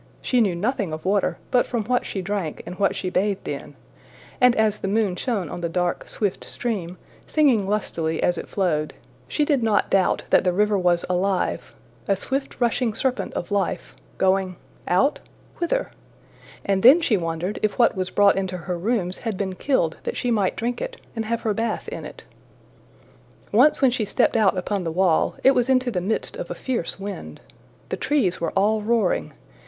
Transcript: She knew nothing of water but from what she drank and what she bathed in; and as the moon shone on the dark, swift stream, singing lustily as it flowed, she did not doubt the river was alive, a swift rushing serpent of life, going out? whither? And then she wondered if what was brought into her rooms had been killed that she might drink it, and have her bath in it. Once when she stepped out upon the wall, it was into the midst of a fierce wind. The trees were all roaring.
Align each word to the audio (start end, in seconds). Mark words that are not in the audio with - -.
She 0.19 0.41
knew 0.41 0.55
nothing 0.55 0.91
of 0.93 1.05
water 1.05 1.37
but 1.51 1.67
from 1.67 1.83
what 1.83 2.07
she 2.07 2.23
drank 2.23 2.63
and 2.65 2.73
what 2.79 2.95
she 2.95 3.11
bathed 3.11 3.47
in; 3.47 3.75
and 4.41 4.55
as 4.55 4.79
the 4.79 4.87
moon 4.87 5.15
shone 5.15 5.47
on 5.47 5.61
the 5.61 5.69
dark, 5.69 6.09
swift 6.09 6.43
stream, 6.43 6.97
singing 7.27 7.67
lustily 7.69 8.19
as 8.23 8.35
it 8.35 8.47
flowed, 8.49 8.95
she 9.27 9.45
did 9.45 9.61
not 9.61 9.91
doubt 9.91 10.23
the 10.31 10.51
river 10.51 10.75
was 10.75 11.05
alive, 11.07 11.75
a 12.07 12.15
swift 12.15 12.59
rushing 12.59 12.95
serpent 12.95 13.31
of 13.35 13.51
life, 13.51 13.95
going 14.17 14.55
out? 14.87 15.19
whither? 15.59 15.91
And 16.65 16.81
then 16.81 16.99
she 16.99 17.15
wondered 17.15 17.59
if 17.61 17.77
what 17.77 17.95
was 17.95 18.09
brought 18.09 18.37
into 18.37 18.57
her 18.57 18.79
rooms 18.79 19.19
had 19.19 19.37
been 19.37 19.53
killed 19.53 19.97
that 20.01 20.17
she 20.17 20.31
might 20.31 20.55
drink 20.55 20.81
it, 20.81 20.99
and 21.15 21.25
have 21.25 21.43
her 21.43 21.53
bath 21.53 21.87
in 21.89 22.05
it. 22.05 22.23
Once 23.51 23.83
when 23.83 23.91
she 23.91 24.05
stepped 24.05 24.35
out 24.35 24.57
upon 24.57 24.83
the 24.83 24.91
wall, 24.91 25.35
it 25.43 25.51
was 25.51 25.69
into 25.69 25.91
the 25.91 26.01
midst 26.01 26.37
of 26.37 26.49
a 26.49 26.55
fierce 26.55 26.99
wind. 26.99 27.39
The 27.89 27.97
trees 27.97 28.41
were 28.41 28.49
all 28.53 28.81
roaring. 28.81 29.33